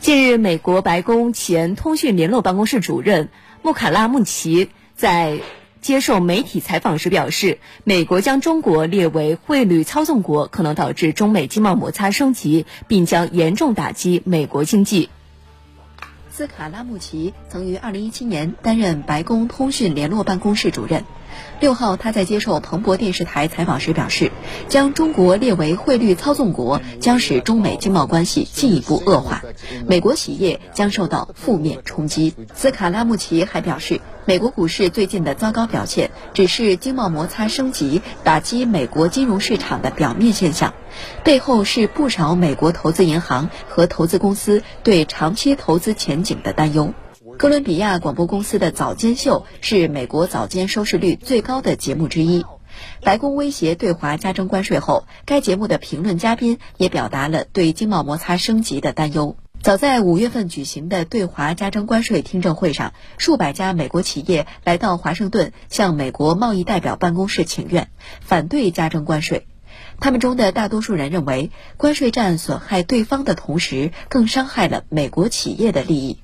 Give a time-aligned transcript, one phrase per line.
[0.00, 3.30] 近日，美国白宫前通讯联络办公室主任
[3.62, 5.40] 穆卡拉穆奇在
[5.80, 15.10] 接受媒体采访时表示，美国将中国列为汇率操纵国，可能导致中美经贸摩擦升级，并将严重打击美国经济。
[16.30, 21.04] 斯卡拉穆奇曾于2017年担任白宫通讯联络办公室主任。
[21.60, 24.30] 六号，他在接受彭博电视台采访时表示，
[24.68, 29.42] 将中国列为汇率操纵国将使中美经贸关系进一步恶化，
[29.86, 32.34] 美国企业将受到负面冲击。
[32.54, 40.74] 斯卡拉穆齐还表示，美国股市最近的糟糕表现只是经贸摩擦升级打击美国金融市场的表面现象，
[41.24, 46.94] 背后是不少美国投资银行和投资公司对长期投资前景的担忧。
[47.38, 52.44] 哥伦比亚广播公司的早间秀是美国早间收视率最高的节目之一。
[53.04, 59.36] 白宫威胁对华加征关税后，该节目的评论嘉宾也表达了对经贸摩擦升级的担忧。
[59.62, 67.88] 早在五月份举行的对华加征关税听证会上，数百家美国企业来到华盛顿向美国贸易代表办公室请愿，
[68.20, 69.46] 反对加征关税。
[70.00, 76.18] 他们中的大多数人认为，关税战损害对方的同时，更伤害了美国企业的利益。